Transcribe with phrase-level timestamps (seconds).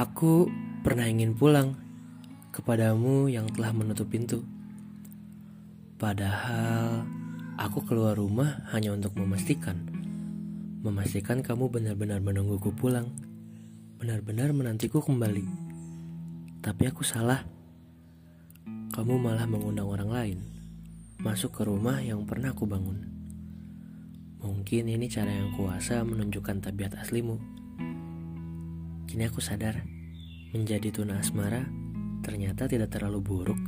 [0.00, 0.48] Aku
[0.80, 1.76] pernah ingin pulang
[2.56, 4.40] kepadamu yang telah menutup pintu.
[6.00, 7.04] Padahal
[7.60, 9.76] aku keluar rumah hanya untuk memastikan,
[10.80, 13.12] memastikan kamu benar-benar menungguku pulang,
[14.00, 15.44] benar-benar menantiku kembali.
[16.64, 17.44] Tapi aku salah.
[18.96, 20.38] Kamu malah mengundang orang lain
[21.20, 23.04] masuk ke rumah yang pernah aku bangun.
[24.40, 27.60] Mungkin ini cara yang kuasa menunjukkan tabiat aslimu.
[29.10, 29.74] Kini aku sadar,
[30.50, 31.62] menjadi tuna asmara
[32.20, 33.60] ternyata tidak terlalu buruk.